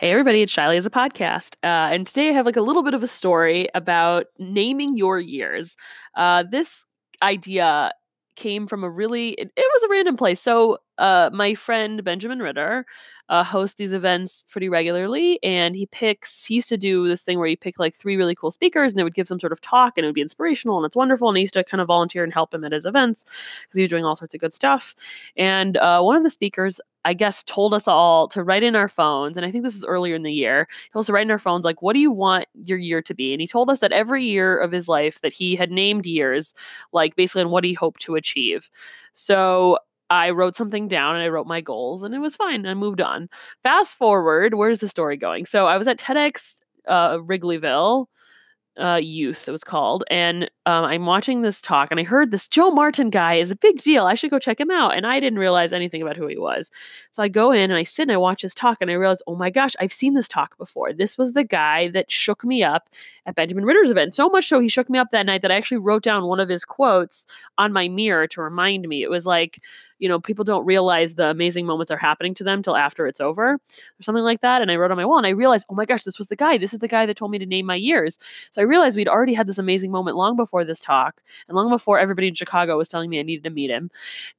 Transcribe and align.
Hey, 0.00 0.12
everybody, 0.12 0.40
it's 0.40 0.50
Shyly 0.50 0.78
as 0.78 0.86
a 0.86 0.90
podcast. 0.90 1.56
Uh, 1.62 1.92
and 1.92 2.06
today 2.06 2.30
I 2.30 2.32
have 2.32 2.46
like 2.46 2.56
a 2.56 2.62
little 2.62 2.82
bit 2.82 2.94
of 2.94 3.02
a 3.02 3.06
story 3.06 3.68
about 3.74 4.28
naming 4.38 4.96
your 4.96 5.18
years. 5.18 5.76
Uh, 6.14 6.42
this 6.50 6.86
idea 7.22 7.92
came 8.34 8.66
from 8.66 8.82
a 8.82 8.88
really, 8.88 9.32
it, 9.32 9.52
it 9.54 9.70
was 9.74 9.82
a 9.82 9.88
random 9.90 10.16
place. 10.16 10.40
So, 10.40 10.78
uh, 11.00 11.30
my 11.32 11.54
friend 11.54 12.04
Benjamin 12.04 12.40
Ritter 12.40 12.86
uh, 13.28 13.42
hosts 13.42 13.76
these 13.76 13.92
events 13.92 14.44
pretty 14.50 14.68
regularly, 14.68 15.38
and 15.42 15.74
he 15.74 15.86
picks, 15.86 16.44
he 16.46 16.56
used 16.56 16.68
to 16.68 16.76
do 16.76 17.08
this 17.08 17.22
thing 17.22 17.38
where 17.38 17.48
he 17.48 17.56
picked 17.56 17.78
like 17.78 17.94
three 17.94 18.16
really 18.16 18.34
cool 18.34 18.50
speakers 18.50 18.92
and 18.92 18.98
they 18.98 19.04
would 19.04 19.14
give 19.14 19.28
some 19.28 19.40
sort 19.40 19.52
of 19.52 19.60
talk 19.60 19.96
and 19.96 20.04
it 20.04 20.08
would 20.08 20.14
be 20.14 20.20
inspirational 20.20 20.76
and 20.76 20.86
it's 20.86 20.96
wonderful. 20.96 21.28
And 21.28 21.36
I 21.36 21.40
used 21.40 21.54
to 21.54 21.64
kind 21.64 21.80
of 21.80 21.86
volunteer 21.88 22.24
and 22.24 22.32
help 22.32 22.54
him 22.54 22.64
at 22.64 22.72
his 22.72 22.84
events 22.84 23.24
because 23.62 23.76
he 23.76 23.82
was 23.82 23.90
doing 23.90 24.04
all 24.04 24.16
sorts 24.16 24.34
of 24.34 24.40
good 24.40 24.54
stuff. 24.54 24.94
And 25.36 25.76
uh, 25.78 26.02
one 26.02 26.16
of 26.16 26.22
the 26.22 26.30
speakers 26.30 26.80
I 27.04 27.14
guess, 27.14 27.42
told 27.42 27.72
us 27.72 27.88
all 27.88 28.28
to 28.28 28.42
write 28.42 28.62
in 28.62 28.76
our 28.76 28.88
phones. 28.88 29.36
And 29.36 29.46
I 29.46 29.50
think 29.50 29.64
this 29.64 29.74
was 29.74 29.84
earlier 29.84 30.14
in 30.14 30.22
the 30.22 30.32
year. 30.32 30.68
He 30.92 31.02
to 31.02 31.12
write 31.12 31.22
in 31.22 31.30
our 31.30 31.38
phones, 31.38 31.64
like, 31.64 31.80
what 31.80 31.94
do 31.94 31.98
you 31.98 32.10
want 32.10 32.46
your 32.64 32.76
year 32.76 33.00
to 33.02 33.14
be? 33.14 33.32
And 33.32 33.40
he 33.40 33.46
told 33.46 33.70
us 33.70 33.80
that 33.80 33.92
every 33.92 34.22
year 34.22 34.58
of 34.58 34.70
his 34.70 34.86
life 34.86 35.20
that 35.22 35.32
he 35.32 35.56
had 35.56 35.70
named 35.70 36.04
years, 36.04 36.52
like 36.92 37.16
basically 37.16 37.42
on 37.42 37.50
what 37.50 37.64
he 37.64 37.72
hoped 37.72 38.00
to 38.02 38.16
achieve. 38.16 38.70
So 39.14 39.78
I 40.10 40.30
wrote 40.30 40.56
something 40.56 40.88
down 40.88 41.14
and 41.14 41.22
I 41.22 41.28
wrote 41.28 41.46
my 41.46 41.60
goals 41.60 42.02
and 42.02 42.14
it 42.14 42.18
was 42.18 42.36
fine. 42.36 42.66
I 42.66 42.74
moved 42.74 43.00
on. 43.00 43.28
Fast 43.62 43.96
forward, 43.96 44.54
where's 44.54 44.80
the 44.80 44.88
story 44.88 45.16
going? 45.16 45.46
So 45.46 45.66
I 45.66 45.76
was 45.76 45.88
at 45.88 45.98
TEDx 45.98 46.60
uh, 46.88 47.18
Wrigleyville 47.18 48.06
uh, 48.80 48.96
Youth, 49.02 49.48
it 49.48 49.52
was 49.52 49.64
called. 49.64 50.04
And 50.10 50.44
um, 50.64 50.84
I'm 50.84 51.04
watching 51.04 51.42
this 51.42 51.60
talk, 51.60 51.90
and 51.90 52.00
I 52.00 52.02
heard 52.02 52.30
this 52.30 52.48
Joe 52.48 52.70
Martin 52.70 53.10
guy 53.10 53.34
is 53.34 53.50
a 53.50 53.56
big 53.56 53.78
deal. 53.78 54.06
I 54.06 54.14
should 54.14 54.30
go 54.30 54.38
check 54.38 54.60
him 54.60 54.70
out. 54.70 54.96
And 54.96 55.06
I 55.06 55.20
didn't 55.20 55.38
realize 55.38 55.72
anything 55.72 56.00
about 56.00 56.16
who 56.16 56.26
he 56.26 56.38
was. 56.38 56.70
So 57.10 57.22
I 57.22 57.28
go 57.28 57.52
in 57.52 57.70
and 57.70 57.78
I 57.78 57.82
sit 57.82 58.02
and 58.02 58.12
I 58.12 58.16
watch 58.16 58.42
his 58.42 58.54
talk, 58.54 58.78
and 58.80 58.90
I 58.90 58.94
realize, 58.94 59.22
oh 59.26 59.36
my 59.36 59.50
gosh, 59.50 59.74
I've 59.80 59.92
seen 59.92 60.14
this 60.14 60.28
talk 60.28 60.56
before. 60.56 60.92
This 60.92 61.18
was 61.18 61.32
the 61.32 61.44
guy 61.44 61.88
that 61.88 62.10
shook 62.10 62.44
me 62.44 62.62
up 62.62 62.88
at 63.26 63.34
Benjamin 63.34 63.64
Ritter's 63.64 63.90
event. 63.90 64.14
So 64.14 64.28
much 64.28 64.48
so 64.48 64.60
he 64.60 64.68
shook 64.68 64.88
me 64.88 64.98
up 64.98 65.10
that 65.10 65.26
night 65.26 65.42
that 65.42 65.52
I 65.52 65.56
actually 65.56 65.78
wrote 65.78 66.02
down 66.02 66.26
one 66.26 66.40
of 66.40 66.48
his 66.48 66.64
quotes 66.64 67.26
on 67.58 67.72
my 67.72 67.88
mirror 67.88 68.26
to 68.28 68.40
remind 68.40 68.88
me. 68.88 69.02
It 69.02 69.10
was 69.10 69.26
like, 69.26 69.58
you 70.00 70.08
know, 70.08 70.18
people 70.18 70.44
don't 70.44 70.64
realize 70.64 71.14
the 71.14 71.30
amazing 71.30 71.66
moments 71.66 71.90
are 71.90 71.96
happening 71.96 72.34
to 72.34 72.44
them 72.44 72.62
till 72.62 72.76
after 72.76 73.06
it's 73.06 73.20
over 73.20 73.52
or 73.52 74.02
something 74.02 74.24
like 74.24 74.40
that. 74.40 74.62
And 74.62 74.70
I 74.70 74.76
wrote 74.76 74.90
on 74.90 74.96
my 74.96 75.04
wall 75.04 75.18
and 75.18 75.26
I 75.26 75.30
realized, 75.30 75.66
oh 75.68 75.74
my 75.74 75.84
gosh, 75.84 76.04
this 76.04 76.18
was 76.18 76.28
the 76.28 76.36
guy. 76.36 76.58
This 76.58 76.72
is 76.72 76.80
the 76.80 76.88
guy 76.88 77.06
that 77.06 77.16
told 77.16 77.30
me 77.30 77.38
to 77.38 77.46
name 77.46 77.66
my 77.66 77.74
years. 77.74 78.18
So 78.50 78.62
I 78.62 78.64
realized 78.64 78.96
we'd 78.96 79.08
already 79.08 79.34
had 79.34 79.46
this 79.46 79.58
amazing 79.58 79.90
moment 79.90 80.16
long 80.16 80.36
before 80.36 80.64
this 80.64 80.80
talk 80.80 81.22
and 81.46 81.56
long 81.56 81.68
before 81.68 81.98
everybody 81.98 82.28
in 82.28 82.34
Chicago 82.34 82.78
was 82.78 82.88
telling 82.88 83.10
me 83.10 83.20
I 83.20 83.22
needed 83.22 83.44
to 83.44 83.50
meet 83.50 83.70
him. 83.70 83.90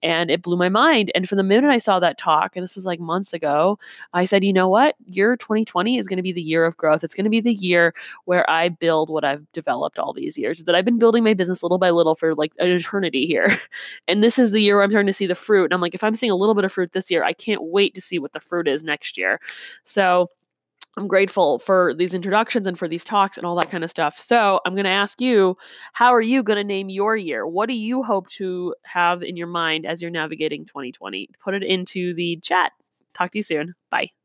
And 0.01 0.31
it 0.31 0.41
blew 0.41 0.57
my 0.57 0.69
mind. 0.69 1.11
And 1.13 1.29
from 1.29 1.37
the 1.37 1.43
minute 1.43 1.69
I 1.69 1.77
saw 1.77 1.99
that 1.99 2.17
talk, 2.17 2.55
and 2.55 2.63
this 2.63 2.75
was 2.75 2.85
like 2.85 2.99
months 2.99 3.31
ago, 3.31 3.77
I 4.13 4.25
said, 4.25 4.43
you 4.43 4.53
know 4.53 4.67
what? 4.67 4.95
Year 5.05 5.37
2020 5.37 5.97
is 5.97 6.07
going 6.07 6.17
to 6.17 6.23
be 6.23 6.31
the 6.31 6.41
year 6.41 6.65
of 6.65 6.75
growth. 6.75 7.03
It's 7.03 7.13
going 7.13 7.25
to 7.25 7.29
be 7.29 7.39
the 7.39 7.53
year 7.53 7.93
where 8.25 8.49
I 8.49 8.69
build 8.69 9.11
what 9.11 9.23
I've 9.23 9.49
developed 9.51 9.99
all 9.99 10.11
these 10.11 10.39
years, 10.39 10.63
that 10.63 10.73
I've 10.73 10.85
been 10.85 10.97
building 10.97 11.23
my 11.23 11.35
business 11.35 11.61
little 11.61 11.77
by 11.77 11.91
little 11.91 12.15
for 12.15 12.33
like 12.33 12.53
an 12.57 12.69
eternity 12.69 13.27
here. 13.27 13.47
and 14.07 14.23
this 14.23 14.39
is 14.39 14.51
the 14.51 14.61
year 14.61 14.75
where 14.75 14.83
I'm 14.83 14.89
starting 14.89 15.07
to 15.07 15.13
see 15.13 15.27
the 15.27 15.35
fruit. 15.51 15.65
And 15.65 15.73
I'm 15.73 15.81
like, 15.81 15.93
if 15.93 16.01
I'm 16.01 16.15
seeing 16.15 16.31
a 16.31 16.35
little 16.35 16.55
bit 16.55 16.63
of 16.63 16.71
fruit 16.71 16.93
this 16.93 17.11
year, 17.11 17.25
I 17.25 17.33
can't 17.33 17.61
wait 17.61 17.93
to 17.95 18.01
see 18.01 18.19
what 18.19 18.31
the 18.31 18.39
fruit 18.39 18.69
is 18.69 18.85
next 18.85 19.17
year. 19.17 19.37
So 19.83 20.29
I'm 20.95 21.09
grateful 21.09 21.59
for 21.59 21.93
these 21.93 22.13
introductions 22.13 22.65
and 22.67 22.79
for 22.79 22.87
these 22.87 23.03
talks 23.03 23.37
and 23.37 23.45
all 23.45 23.55
that 23.57 23.69
kind 23.69 23.83
of 23.83 23.89
stuff. 23.89 24.17
So 24.17 24.61
I'm 24.65 24.75
going 24.75 24.85
to 24.85 24.89
ask 24.89 25.19
you, 25.19 25.57
how 25.91 26.13
are 26.13 26.21
you 26.21 26.41
going 26.41 26.55
to 26.55 26.63
name 26.63 26.89
your 26.89 27.17
year? 27.17 27.45
What 27.45 27.67
do 27.67 27.75
you 27.75 28.01
hope 28.01 28.29
to 28.29 28.73
have 28.83 29.23
in 29.23 29.35
your 29.35 29.47
mind 29.47 29.85
as 29.85 30.01
you're 30.01 30.09
navigating 30.09 30.65
2020? 30.65 31.27
Put 31.37 31.53
it 31.53 31.63
into 31.63 32.13
the 32.13 32.39
chat. 32.41 32.71
Talk 33.13 33.31
to 33.31 33.39
you 33.39 33.43
soon. 33.43 33.73
Bye. 33.89 34.20